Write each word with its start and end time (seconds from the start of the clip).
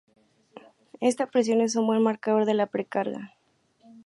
Esta 0.99 1.27
presión 1.29 1.61
es 1.61 1.75
un 1.75 1.85
buen 1.85 2.01
marcador 2.01 2.45
de 2.47 2.55
la 2.55 2.65
precarga. 2.65 3.35